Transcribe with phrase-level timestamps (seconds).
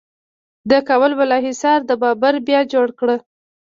[0.69, 3.09] د کابل بالا حصار د بابر بیا جوړ کړ